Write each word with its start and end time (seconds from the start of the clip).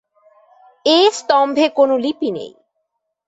এ 0.85 0.99
স্তম্ভে 1.11 1.65
কোন 1.77 1.89
লিপি 2.03 2.29
নেই। 2.31 2.51